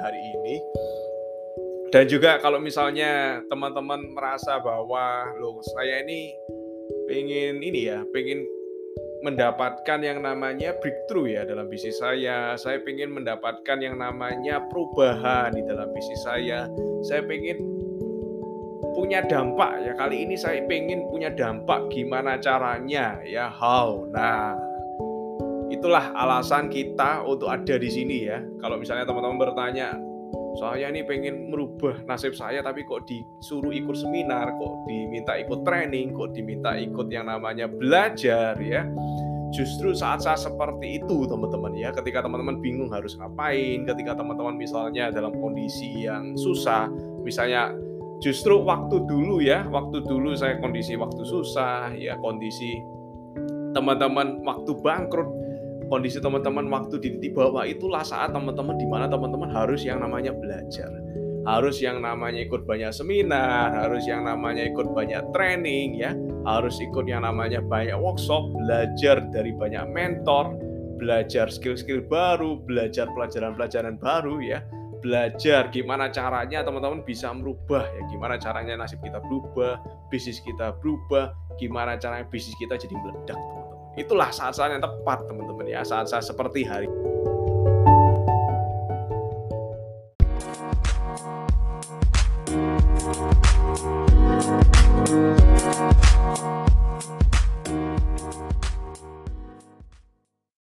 [0.00, 0.56] hari ini.
[1.94, 6.34] Dan juga kalau misalnya teman-teman merasa bahwa loh saya ini
[7.06, 8.42] pengen ini ya, pengen
[9.24, 12.58] mendapatkan yang namanya breakthrough ya dalam bisnis saya.
[12.58, 16.68] Saya pengen mendapatkan yang namanya perubahan di dalam bisnis saya.
[17.06, 17.76] Saya pengen
[18.96, 24.56] punya dampak ya kali ini saya pengen punya dampak gimana caranya ya how nah
[25.72, 28.38] itulah alasan kita untuk ada di sini ya.
[28.62, 29.98] Kalau misalnya teman-teman bertanya
[30.56, 36.16] saya ini pengen merubah nasib saya tapi kok disuruh ikut seminar kok diminta ikut training
[36.16, 38.86] kok diminta ikut yang namanya belajar ya?
[39.54, 41.94] Justru saat-saat seperti itu teman-teman ya.
[41.94, 46.90] Ketika teman-teman bingung harus ngapain ketika teman-teman misalnya dalam kondisi yang susah
[47.22, 47.74] misalnya
[48.20, 52.80] justru waktu dulu ya waktu dulu saya kondisi waktu susah ya kondisi
[53.76, 55.28] teman-teman waktu bangkrut
[55.86, 60.90] kondisi teman-teman waktu di bawah itulah saat teman-teman di mana teman-teman harus yang namanya belajar.
[61.46, 66.10] Harus yang namanya ikut banyak seminar harus yang namanya ikut banyak training ya.
[66.42, 70.58] Harus ikut yang namanya banyak workshop belajar dari banyak mentor
[70.98, 74.58] belajar skill-skill baru belajar pelajaran-pelajaran baru ya.
[74.98, 78.02] Belajar gimana caranya teman-teman bisa merubah ya.
[78.10, 79.78] Gimana caranya nasib kita berubah
[80.10, 81.30] bisnis kita berubah
[81.62, 85.80] gimana caranya bisnis kita jadi meledak teman-teman itulah saat-saat yang tepat teman-teman ya.
[85.82, 86.88] Saat-saat seperti hari